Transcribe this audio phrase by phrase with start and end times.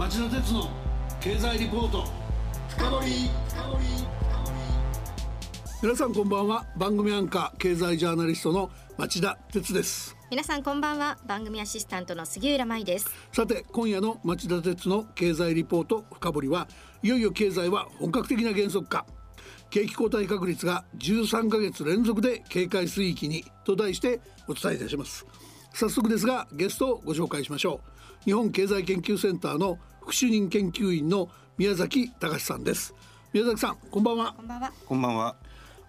[0.00, 0.66] 町田鉄の
[1.20, 2.06] 経済リポート。
[2.70, 3.30] 深掘
[5.82, 6.64] 皆さんこんばんは。
[6.74, 10.16] 番組アンカー経済ジャーナリストの町田鉄です。
[10.30, 11.18] 皆さんこんばんは。
[11.26, 13.10] 番組アシスタントの杉浦舞です。
[13.30, 16.66] さて今夜の町田鉄の経済リポート深掘りは
[17.02, 19.04] いよいよ経済は本格的な減速化。
[19.68, 25.26] 景気後退確率が13ヶ月連続で警戒水域にと題してお伝えいたします。
[25.74, 28.24] 早速ですがゲストをご紹介しましょう。
[28.24, 29.78] 日本経済研究センターの
[30.10, 32.92] 副主任研究員の宮崎隆さんです。
[33.32, 34.34] 宮崎さんこんばんは。
[34.36, 34.72] こんばんは。
[34.86, 35.36] こんばんは。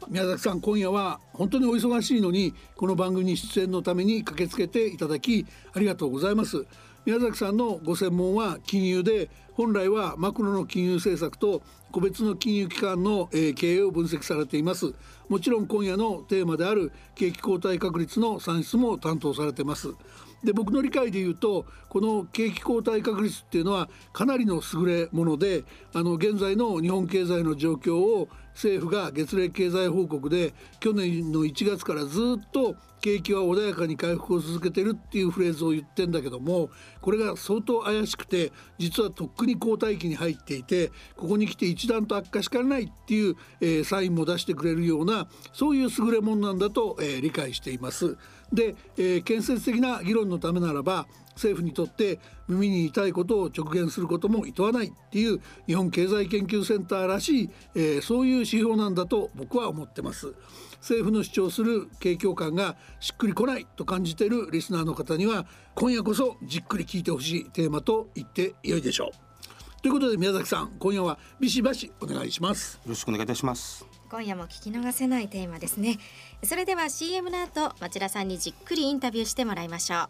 [0.10, 6.68] 宮崎さん今夜は本当にお忙しいのにこの番組に出演のために駆けつけていただきありがとうございます。
[7.04, 14.94] 宮崎さんのご専門は金融で本来はマクロの金融政策と個別の金融機関の、え経営を分析されています。
[15.30, 19.96] もちろん今夜のテーマである景気後退確率の算出も担当されてます
[20.44, 36.70] で僕の理解で言うとこの景気後退確率っていうのはかなりの優れものであの現在の日本経済の状況を政府が月例経済報告で去年の1月からずっと景気は穏やかに回復を続けてるっていうフレーズを言ってんだけども
[37.02, 48.18] これが相当怪しくて実はとっくに後退期に入っていてここに来て一段と悪化しかねないっていう、えー、サインも出してくれるようなそういう優れものなんだと、えー、理解しています。
[48.52, 60.34] で、えー、建設的な議論のためならば政府にとって耳に痛いことを直言することも厭わないっていう日本経済研究センターらしい、えー、そういう指標なんだと僕は思ってます
[60.82, 69.82] 政府の主張する景況感がしっくりこないと感じているリスナーの方には今夜こそじっくり聞いてほしいテーマと言ってよいでしょう。
[69.82, 72.76] ということで宮崎さん今夜はビシバシお願いします。
[72.84, 73.86] よろしくお願いいたします。
[74.10, 75.98] 今夜も聞き逃せないテーマですね。
[76.44, 80.10] それでは CM の後町田さんにじっくりインタビューしてもらいましょう。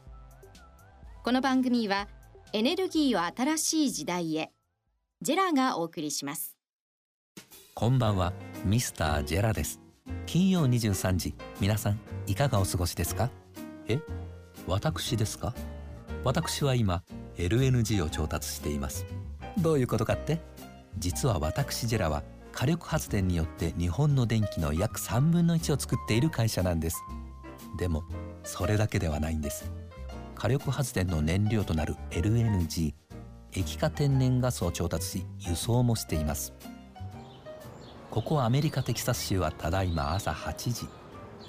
[1.23, 2.08] この番組は
[2.53, 4.52] エネルギーを新しい時代へ。
[5.22, 6.58] ジェラがお送りします。
[7.73, 8.33] こんばんは
[8.64, 9.80] ミスタージェラです
[10.26, 13.30] 金曜23時皆さんいかがお過ごしですか？
[13.88, 13.99] え
[14.67, 15.54] 私ですか？
[16.23, 17.04] 私は今
[17.38, 19.05] LNG を調達しています。
[19.58, 20.39] どういうことかって？
[20.98, 26.98] 実は私ジェラは火力発電によって日本の電気の約3分の1を作っている会社なんです。
[27.80, 28.04] でも
[28.44, 29.71] それだけではないんです。
[30.36, 32.94] 火力発電の燃料となる LNG
[33.54, 36.54] 液化天然ガスを調達し輸送もしています。
[38.11, 40.89] ここアメリカテキサス州はただいま朝8時。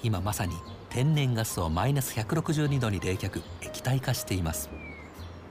[0.01, 0.55] 今まさに
[0.89, 4.69] 天然ガスをマイナス162度に冷却液体化しています。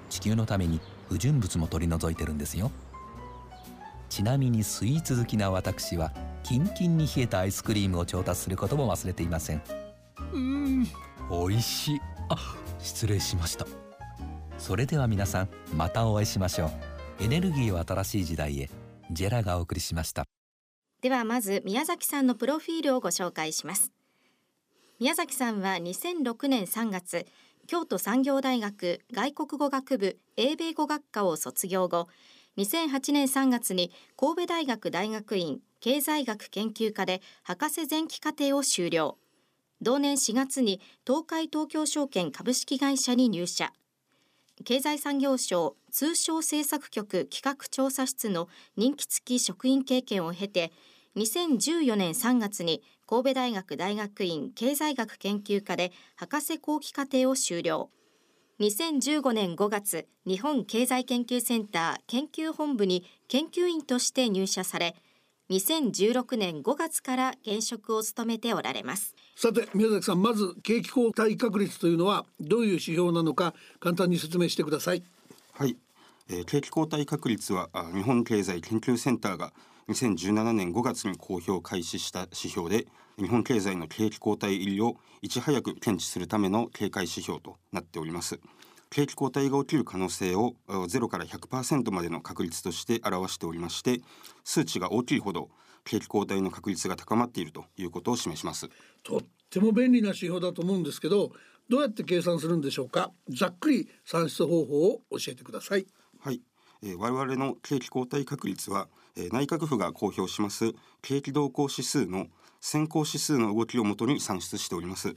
[0.09, 0.81] 地球のために
[1.11, 2.72] 不純物も取り除いてるんですよ。
[4.09, 9.62] ちなみにスイーツ好きな私はキンキンに冷えたアイスクリームを調達することも忘れていません。
[10.33, 10.84] うん。
[11.31, 12.01] 美味しい。
[12.31, 12.37] あ
[12.78, 13.67] 失礼しました。
[14.56, 16.67] それでは皆さんまたお会いしましょ
[17.21, 17.25] う。
[17.25, 18.71] エネルギーを新しい時代へ。
[19.11, 20.25] ジェラがお送りしました。
[21.03, 23.91] ではまず宮崎さんのプロフィールをご紹介します。
[25.01, 27.27] 宮崎さんは2006年3月
[27.67, 32.07] 京都産業大学外国語学部英米語学科を卒業後
[32.57, 39.19] 2008年3月に神戸大学大学院経済学研究科で博士前期課程を修了。
[39.81, 43.73] 同年4月に東海東京証券株式会社に入社。
[44.65, 50.71] 経済産業省通商政策局企画調査室の任期付き職員経験を経て
[51.17, 57.91] 2014年3月に神戸大学大学院経済学研究科で博士後期課程を修了。
[58.61, 64.95] 2015年5月日本経済研究センター研究本部に研究員として入社され
[65.51, 69.15] 2016年5月から現職を務めておられます。
[69.37, 75.03] さて宮崎さんまず景気後退確率というのはどういう指標なのか簡単に説明してください。
[75.53, 75.77] はい、
[76.31, 79.53] えー、景気後退確率は日本経済研究センターが
[79.88, 82.87] 2017年5月に公表開始した指標で
[83.19, 88.41] 日本経済の景気後退入りをいち早く検知するための警戒指標となっております。
[88.91, 94.01] 景気後退が起きる可能性を0から100%までの確率として表しておりまして
[94.45, 95.48] 数値が大きいほど
[95.84, 98.68] 景気後退の確率が高まっているということを示します。
[99.03, 99.21] とっ
[99.51, 101.33] ても便利な指標だと思うんですけど
[101.68, 103.12] どうやって計算するんでしょうか？
[103.30, 105.86] ざっくり算出方法を教えてください。
[106.21, 106.42] はい、
[106.83, 110.72] えー、我々の景気後退確率は、え、内閣府が公表します
[111.03, 112.26] 景気動向指数の
[112.60, 115.16] 先行指数の動きをもとに算出しております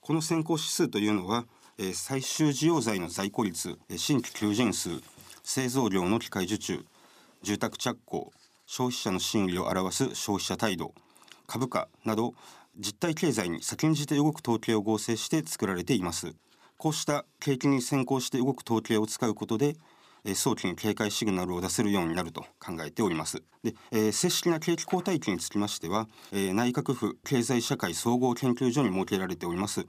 [0.00, 1.46] この先行指数というのは
[1.80, 5.00] え最終需要財の在庫率、新規求人数、
[5.44, 6.84] 製造業の機械受注、
[7.42, 8.32] 住宅着工、
[8.66, 10.92] 消費者の心理を表す消費者態度、
[11.46, 12.34] 株価など
[12.76, 16.34] 実体経済に先んじて動く統計を合成して作られています。
[16.76, 19.76] こうした景気に先行して動く統計を使うことで
[20.34, 23.42] 早期に警戒シグナルを出せるようになると考えております。
[23.62, 29.86] で、えー正式な景気後退期につきましては、えー内閣府経済社会総合研究所に設けられております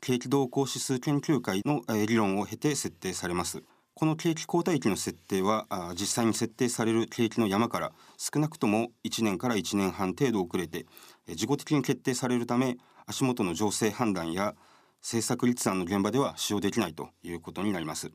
[0.00, 3.62] 景気動向指数研究会の、えー理論を経て設定されます。
[3.96, 10.86] この景気後退期の設定はあ実際に設定される景気の山から少なくとも1年から1年半程度遅れて
[11.28, 12.76] えー自己的に決定されるため
[13.06, 14.54] 足元の情勢判断や
[15.00, 18.10] 政策立案の現場では使用できないということになります。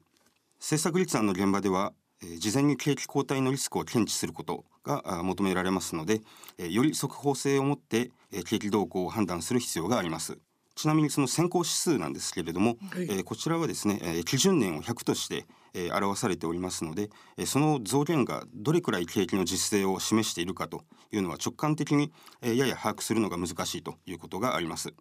[0.59, 6.19] 政策立案の現場では、えー事前に景気後退のリスクを検知することが求められますので、
[6.57, 10.37] えーより速報性を持って、えー景気動向を判断する必要があります
[10.75, 20.83] ちなみにその先行指数なんですけれども、はいえーこちらはですね、えー基準年を100として、えー表されておりますので、えーその増減がどれくらい景気の実勢を示しているかと
[21.13, 24.93] いうのは直感的に、えーやや把握するのが難しいということがあります。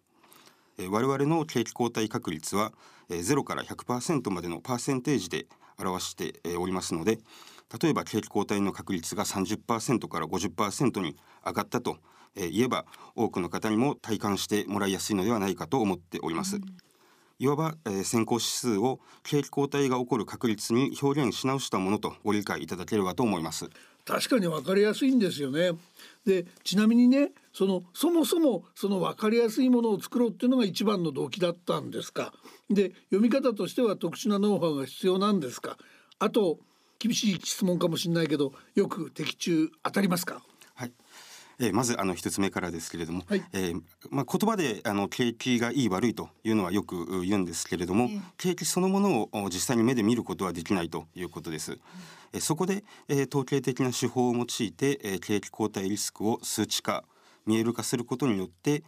[0.81, 2.71] え我々の景気後退確率は、
[3.09, 5.45] え0から100%までのパーセンテージで
[5.77, 7.19] 表しておりますので
[7.81, 11.97] 例えば景気後退の確率が30%から50%に上がったと、
[12.35, 12.85] え言えば
[13.15, 16.61] 多くの方にも体感してもらいやすいのではないかと思っております。
[17.41, 23.69] いわば、えー先行指数を景気後退が起こる確率に表現し直したものとご理解いただければと思います。
[24.05, 25.71] 確かに分かりやすいんですよね。
[26.25, 32.33] でちなみにねそのそもそもその分かりやすいものを作ろうっていうのが一番の動機だったんですか？
[32.69, 35.77] で読み方としては特殊なノウハウが必要なんですか？
[36.19, 36.59] あと
[36.97, 40.41] 厳しい質問かもしれないけどよく的中当たりますか？
[41.59, 41.67] はい。
[41.67, 51.77] えーまずあの一つ目からですけれども、はいえーまあ言葉であの景気がいい悪いというのはよくう言うんですけれども、ええ景気そのものをお実際に目で見ることはできないということです。
[52.33, 57.03] えーそこで、えー統計的な手法を用いて、えー景気後退リスクを数値化
[57.45, 58.83] 見える化することによって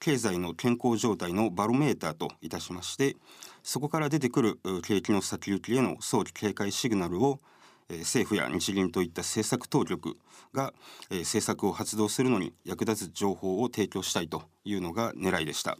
[0.00, 3.16] 経済の健康状態のバロメーターといたしまして
[3.62, 7.40] そこから出てくるう景気の先行きへの早期警戒シグナルを
[7.88, 10.16] え政府や日銀といった政策当局
[10.52, 10.74] が、
[11.10, 15.78] え政策を発動するのに役立つ情報を提供したいというのが狙いでした。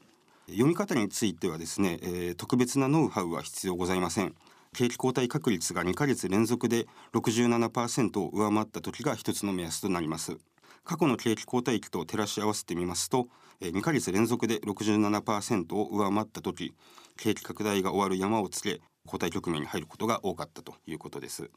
[0.49, 4.35] 読み方についてはですね、え特別なノウハウは必要ございません。
[4.75, 10.37] 景気後退確率が2ヶ月連続で67%を上回った時が一つの目安となります。
[10.85, 13.27] 過去の景気後退期と照らし合わせてみますと、
[13.61, 16.75] 2ヶ月連続で67%を上回った時
[17.17, 21.51] 景気拡大が終わる山をつけ後退局面に入ることが多かったということです。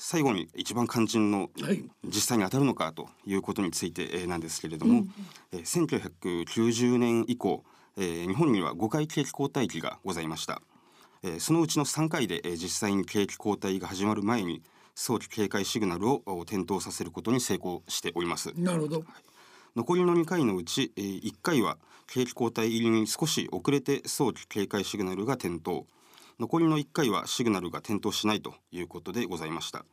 [0.00, 1.84] 最後に一番肝心のはい。
[2.04, 5.04] 実際に当たるのかということについてえーなんですけれども、
[5.52, 7.64] えー1990年以降、
[7.96, 10.62] えー日本には5回景気後退期がございました、
[11.22, 14.62] えーそのうちの3回で、えー実際に景気後退が始まる前に
[14.94, 18.52] 早期警戒シグナルをお点灯させることに成功しております。
[18.56, 19.04] なるほど。
[19.76, 25.86] 残りの2回のうち、えー1回は景気後退入りに少し遅れて早期警戒シグナルが点灯
[26.40, 29.84] 残りの1回はシグナルが点灯しないということでございました、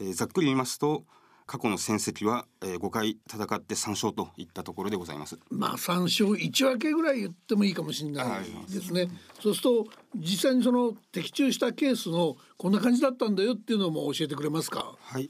[0.00, 1.04] えーざっくり言いますと
[1.46, 5.36] 過去の戦績は、え5回戦って3勝といったところでございます。
[5.50, 9.08] まあ三勝一分けぐらい言ってもいいかもしれないですね。
[9.42, 14.94] そうすると実際にその的中したケースのこんな感じだったんだよっていうのも教えてくれますか？
[15.00, 15.28] はい、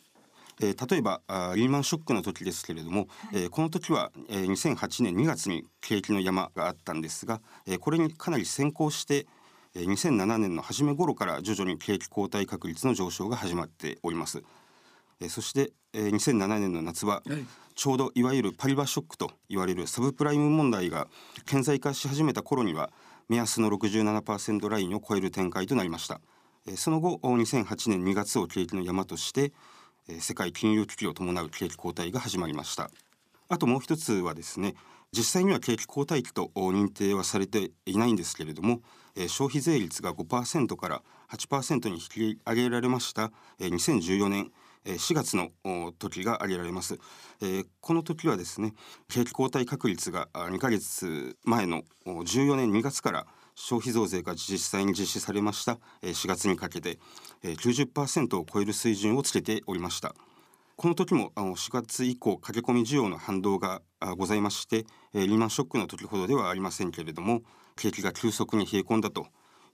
[0.61, 9.27] えー例えばあーリーマンショックの時ですけれども、えーこの時は、えー2008年2月に景気の山があったんですが、えーこれにかなり先行して、えー
[9.75, 14.43] 2007年の初め頃から徐々に景気後退確率の上昇が始まっております。
[15.21, 17.47] えーそして、えー2007年の夏は、はい
[17.77, 21.09] ちょうどいわゆるパリバショックと言われるサブプライム問題が
[21.47, 22.91] 顕在化し始めた頃には
[23.29, 26.21] 目安の67%ラインを超える展開となりました。
[26.67, 29.53] えーその後2008年2月を景気の山として
[30.09, 32.91] えー世界金融危機を伴う景気後退が始まりました
[33.49, 34.75] あともう一つはですね
[35.13, 38.81] 実際には景気後退期とお認定はされていないんですけれども、
[39.17, 44.53] えー消費税率が5%から8%に引き上げられました、えー2014年
[44.85, 45.51] 4月の
[45.99, 46.99] 時が挙げられます、
[47.43, 48.73] えーこの時はですね
[49.09, 56.99] 景気後退確率が2ヶ月前の14年2月から消費増税が実際に実施されました4月にかけて
[57.43, 57.57] えー
[57.93, 60.15] 90%を超える水準をつけておりました。
[60.81, 63.83] この時も4月以降駆け込み需要の反動が
[64.17, 67.43] ございまして、リーマンショックの時ほどではありませんけれども
[67.81, 69.27] 景気が急速に冷え込んだと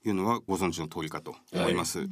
[0.05, 2.07] いうのはご存知の通りかと思います、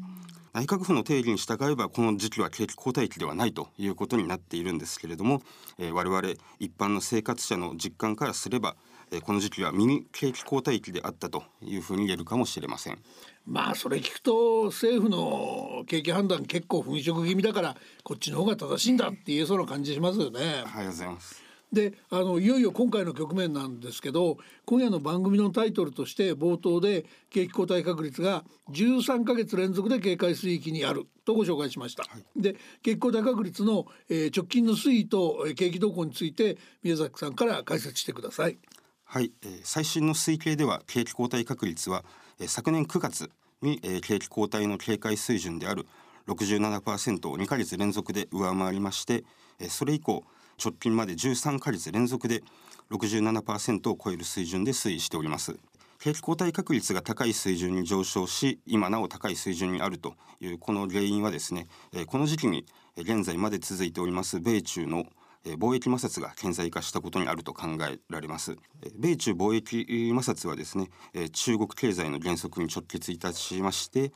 [0.54, 5.42] 内閣府の定義に従えばこの時期は景気後退期ではないということになっているんですけれども、
[5.78, 6.22] えー我々
[6.60, 8.75] 一般の生活者の実感からすれば、
[9.12, 13.00] えーこの時期はミニ景気後退期であったというふうに言えるかもしれません。
[13.46, 20.40] まあそれ聞くと政府の景気判断結構粉飾気味だからこっちの方が正しいんだって言えそうな感じしますよね。
[20.42, 21.45] ありがとうございます。
[21.72, 32.04] であのいよいよ今回の局面なんですけど今夜の番組のタイトルとして冒頭で景気後退確率が13ヶ月連続で警戒水域にあるとご紹介しました。
[32.04, 38.58] はい、で景気後退確率の、えー、直近の推移と、えー、景気動向について宮崎さんから解説してください。
[39.04, 42.04] はい、えー、最新の推計では景気後退確率は、
[42.40, 43.30] えー、昨年9月
[43.62, 45.86] に、えー、景気後退の警戒水準である
[46.28, 49.24] 67%を2ヶ月連続で上回りまして、
[49.60, 50.24] えー、それ以降
[50.64, 52.44] 直近まで13か月連続で
[52.92, 55.58] 67%を超える水準で推移しております。
[56.00, 61.68] 景気後退確率が高い水準に上昇し今なお高い水準にあるというこの原因はですね
[62.08, 65.06] この時期に現在まで続いております米中の
[65.46, 68.58] 貿易摩擦が顕在化したことにあると考えられます。
[68.98, 70.90] 米中貿易摩擦はですね
[71.32, 74.12] 中国経済の減速に直結いたしまして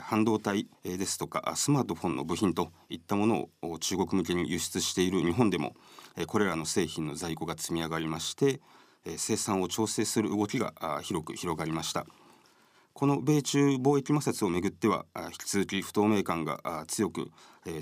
[0.00, 5.74] 半導体ですとかスマートフォンの部品といったものを中国向けに輸出している日本でも
[6.26, 8.60] これらの製品の在庫が積み上がりまして
[9.16, 10.72] 生産を調整する動きが
[11.02, 12.06] 広く広がりました。
[12.92, 17.30] この米中貿易摩擦をめぐっては引き続き不透明感が強く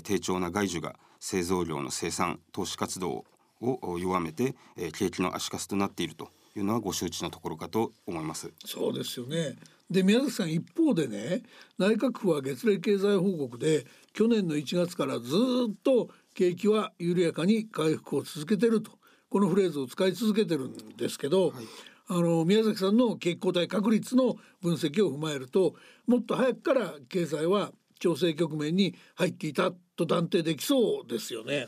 [0.03, 3.25] 低調な外需が製造業の生産投資活動
[3.61, 8.51] を弱めて、えー、景気の足かせとなっているというのはご周知のところかと思います。
[8.65, 9.55] そうですよね。
[9.89, 11.41] で宮崎さん一方でね
[11.77, 15.35] 内閣府は月例経済報告で去年の1月からず
[15.71, 18.99] っと景気は緩やかに回復を続けてると。
[19.29, 21.65] このフレーズを使い続けてるんですけど、はい、
[22.07, 25.75] あの宮崎さんの景気後退確率の分析を踏まえると
[26.07, 31.67] もっと早くから経済は調整局面に入っていたと断定できそうですよね。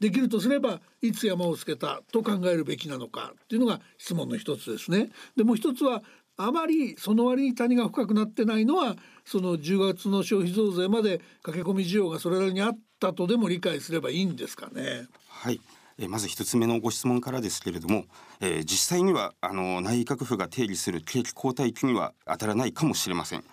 [0.00, 5.10] できるとすればいつ山をつけたと考えるべきなのかっていうのが質問の一つですね。
[5.36, 6.02] でもう一つは
[6.36, 15.06] あまりその割に谷が深くなってないのはその10月の消費増税まで駆け込み需要がそれなりにあったとでも理解すればいいんですかね。
[15.28, 15.60] はい
[15.98, 18.06] えまず一つ目のご質問からですけれども、
[18.40, 23.44] えー、実際にはあの内閣府が定義する景気後退期には当たらないかもしれません。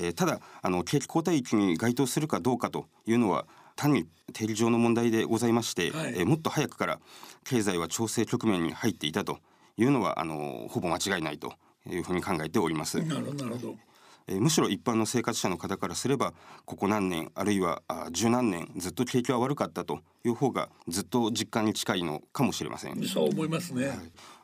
[0.00, 6.98] えー、ただあの景気後退期に該当するかどうかというのは単に定理上の問題でございまして、はい、えー、もっと早くから
[7.44, 9.38] 経済は調整局面に入っていたと
[9.76, 11.52] いうのはあのほぼ間違いないと
[11.88, 13.00] いうふうに考えております。
[13.02, 13.76] なるほど
[14.28, 16.34] えー、むしろ一般の生活者の方からすれば
[16.66, 23.02] ここ何年あるいはあ十何年ずっと景気は悪かったという方がずっと実感に近いのかもしれません。
[23.04, 23.98] そう思いますね、はい、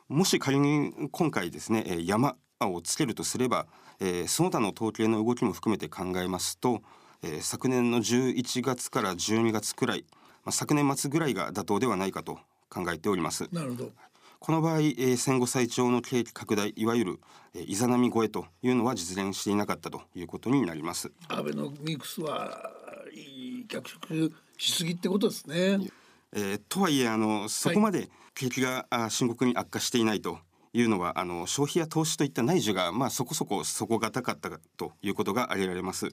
[0.09, 2.35] もし仮に今回ですね山
[2.73, 3.67] をつけるとすれば
[3.99, 6.81] えー、その他の統計の動きも含めて考えますと、
[7.23, 10.05] えー、昨年の11月から12月くらい、
[10.43, 13.47] まあ、昨年末ぐらいが妥当ではないかと考えております。
[13.51, 13.91] なるほど
[14.37, 17.19] この場合、えー、戦後最長の景気拡大いわゆる、
[17.55, 22.71] えー、イザナミ超えというのは実現していなかったということになりますアベノミクスは
[23.11, 25.89] いい脚色しすぎってことですね。
[26.33, 30.37] えー、とはいえあのそこまで景気が、はい、深刻に悪化していないと
[30.75, 36.09] いうのはあの消費や投資といった内需がまあそこそこ底堅かったということが挙げられます。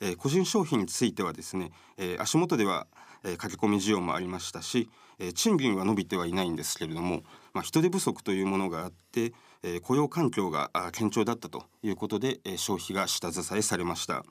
[0.00, 2.86] えー、個人消費についてはですね、えー、足元では、
[3.24, 7.22] えー、駆け込み需要もありましたし、えー、賃金は伸びてはいないんですけれども、
[7.54, 14.22] まあ、人手不足というものがあって、えー、雇用環境が堅調だったということで、えー、消費が下支えされました。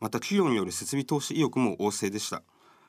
[0.00, 2.42] また企業による設備投資意欲も旺盛でした、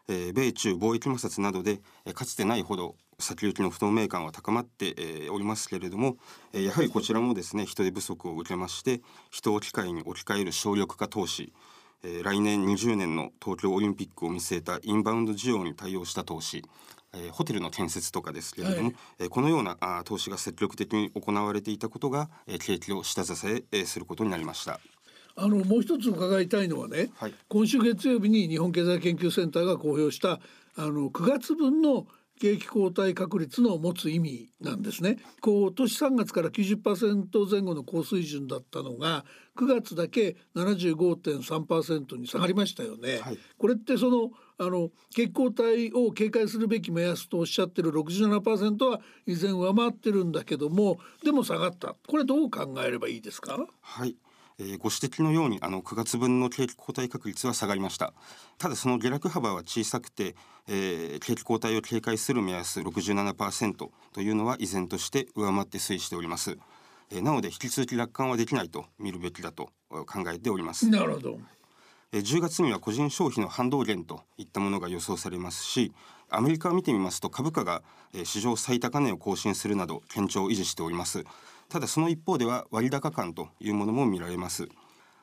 [0.07, 6.17] えー、米中貿易摩擦などで、えー、かつてないほど先行きの不透明感は高まって、えおりますけれども、
[6.51, 11.53] えやはりこちらもですね人手不足を受けまして人を機械に置き換える省力化投資、
[12.03, 16.63] え来年20年の東京オリンピックを見据えたインバウンド需要に対応した投資
[17.15, 24.79] えホテルの建設とかですけれども、はい、このようなあ投資が積極的に行われていたことが、え景気を下支ええすることになりました。
[25.35, 30.39] あのもう一つ伺いたいのはね、はい、今週月曜日に日本経済研究センターが公表した
[30.75, 32.07] あの9月分の
[32.39, 35.17] 景気後退確率の持つ意味なんですね。
[35.39, 39.23] 今年3月から90%前後の高水準だったのが
[39.55, 43.19] 9月だけ75.3%に下がりましたよね。
[43.19, 51.95] はい、これってそのあの景気後退を警戒するべき目安とおっしゃってる67%は依然上回ってるんだけどもでも下がった。
[52.07, 53.65] これどう考えればいいですか？
[53.81, 54.15] はい
[54.63, 58.13] えー、ご指摘のようにあの9月分の景気後退確率は下がりました。
[58.57, 60.35] ただその下落幅は小さくて、
[60.67, 66.57] えー、景気後退を警戒する目安67%というのは依然として上回って推移しております、
[67.11, 70.89] えー、なので引き続き楽観はできないと見るべきだと考えております。
[70.89, 71.39] なるほど。
[72.13, 75.91] 10月には個人消費の反動減といったものが予想されますし
[76.29, 77.81] アメリカを見てみますと株価が
[78.23, 81.25] 史上最高値を更新するなど堅調を維持しております
[81.73, 84.69] ただその一方では割高感というものも見られます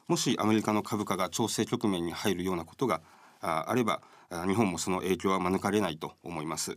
[0.09, 3.03] もしアメリカの株価が調整局面に入るようなことが
[3.41, 4.03] あれば
[4.49, 6.77] 日本もその影響は免れないと思います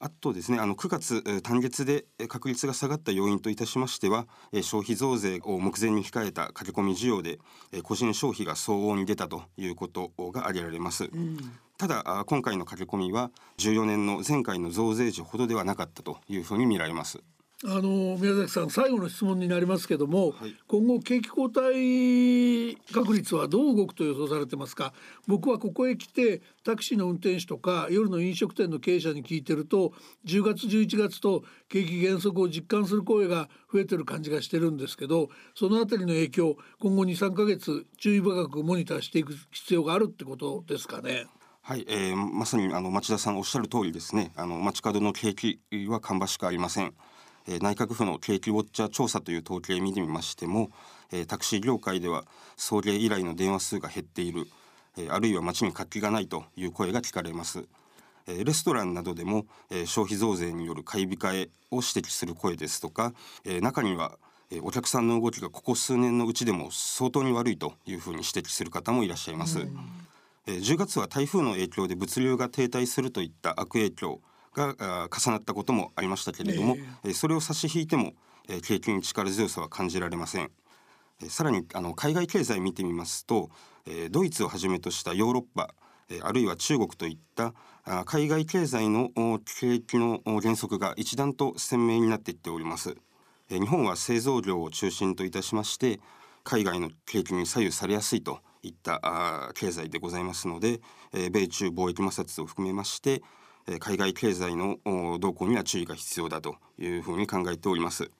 [0.00, 7.38] あとですねあの9月えー単月でえー確率が下がった要因といたしましてはえー消費増税を目前に控えた駆け込み需要で
[7.72, 11.10] えー個人消費が相応に出たということが挙げられます。
[11.76, 17.20] ただあ今回の駆け込みは14年の前回の増税時ほどではなかったというふうに見られます。
[17.64, 20.54] あの宮崎さん最後の質問になりますけども、はい。
[20.68, 24.92] 今後景気後退確率はどう動くと予想されてますか？
[25.26, 29.94] 僕はここへ来てタクシーの運転手とか夜の飲食店の経営者に聞いてると
[30.26, 41.26] 10月11月と景気減速を実感する声が増えてる感じがしてるんですけどそのあたりの影響今後23ヶ月注意深くモニターしていく必要があるってことですかね？
[41.62, 44.30] はい、えーまさにあの町田さんおっしゃる通りですね。
[44.36, 45.58] あの街角の景気
[45.88, 46.94] は芳しくありません、
[47.48, 50.70] えー内閣府の景気ウォッチャー調査という統計を見てみましても、
[51.12, 52.24] えータクシー業界では
[52.56, 54.46] 送迎依頼の電話数が減っている、
[54.96, 57.64] えーあるいは街に活気がないという声が聞かれます、
[58.26, 63.12] えーレストランなどでも、えー消費増税による買い控えを指摘する声ですとか、
[63.44, 64.18] えー中には
[64.50, 69.60] えーお客さんの動きがここ数年のうちでも相当に悪いというふうに指摘する方もいらっしゃいます。
[70.46, 74.20] えー10月は台風の影響で物流が停滞するといった悪影響
[74.56, 78.14] が重なったこともありましたけれども、えーそれを差し引いても、
[78.48, 80.50] えー景気に力強さは感じられません。
[81.20, 83.50] えーさらにあの海外経済見てみますと、
[83.86, 85.74] えードイツをはじめとしたヨーロッパ、
[86.08, 87.52] えーあるいは中国といった
[87.84, 92.96] あー海外経済のお景気のお減速が一段と鮮明になっていっております。
[93.50, 96.00] えー日本は製造業を中心といたしまして
[96.44, 100.80] 海外の景気に左右されやすいといった経済でございますので、
[101.12, 103.22] えー米中貿易摩擦を含めまして、えー
[103.80, 104.78] 海外経済の
[105.18, 108.10] 動向には注意が必要だというふうに考えております。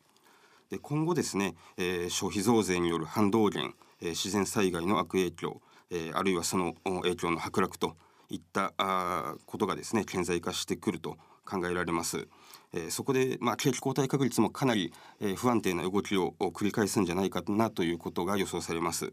[0.70, 5.60] で今後ですね、えー消費増税による反動減、えー自然災害の悪影響、
[5.90, 7.96] えーあるいはその影響の剥落と
[8.28, 12.26] いったあことがですね顕在化してくると考えられます。
[12.72, 19.12] えーそこで、まあ、景気後退確率もかなり、えー不安定な動きを繰り返すんじゃないかなということが予想されます。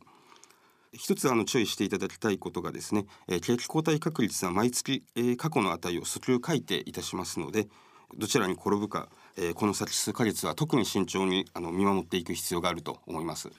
[0.94, 7.68] 一つあの注意していただきたいことがですね、えー景気後退確率は毎月、えー過去の値を速記改定いたしますので
[8.16, 13.50] どちらに転ぶか、えーこの先数ヶ月は特に慎重にあの見守っていく必要があると思います。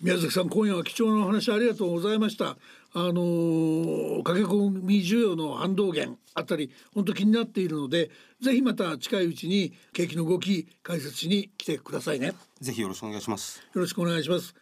[0.00, 2.56] 宮崎さん今夜は貴重なお話ありがとうございました
[2.92, 8.10] あのー駆け込み需要の反動減あたり本当気になっているので
[8.42, 13.62] ぜひまた近いうちに景気の動き解説しに来てくださいねよぜひよろしくお願いします。
[13.72, 14.54] ろしくお願いします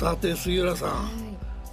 [0.00, 1.10] さて杉浦さん、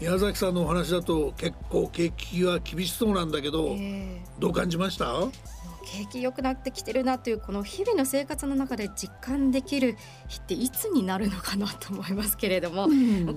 [0.01, 5.13] 宮崎さんのお話だと結構景気は厳しそうなんだけど、えどう感じました？
[5.85, 9.95] 景気良くなってきてるなというこの日々の生活の中で実感できる
[10.27, 12.89] 日っていつになるのかなと思いますけれども、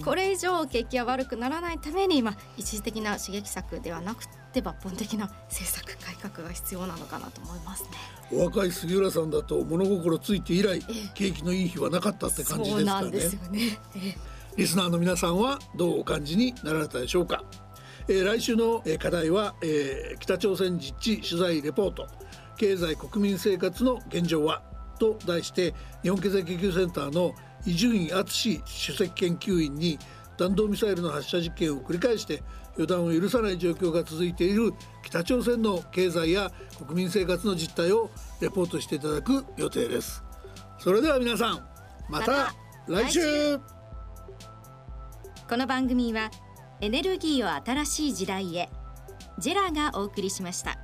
[0.04, 7.90] これ以上景気が悪くならないために、まあ、一時的な刺激策ではなくて抜本的な政策改革が必要なのかなと思いますね。
[8.32, 10.82] お若い杉浦さんだと物心ついて以来ええ。
[11.14, 13.00] 景気のいい日はなかったって感じですかね。
[13.00, 13.60] そうなんですよね。
[13.94, 17.44] ええリスナーの皆さんはどうお感じになられたでしょうか、
[18.08, 22.06] えー来週のえ課題は、えー北朝鮮実地取材レポート。
[22.56, 24.62] 経済国民生活の現状は？
[24.98, 27.34] と題して日本経済研究センターの
[27.64, 29.98] 伊集院敦首席研究員に
[30.36, 32.42] 弾道ミサイルの発射実験を繰り返して
[32.76, 36.50] 予断を許さない状況が続いている北朝鮮の経済や
[36.86, 38.10] 国民生活の実態を
[38.42, 40.22] レポートしていただく予定です。
[40.78, 41.66] それでは皆さん
[42.10, 43.79] またまた来週。
[45.50, 46.30] この番組は
[46.80, 48.70] エネルギーを新しい時代へ
[49.40, 50.78] ジェラがお送りしました。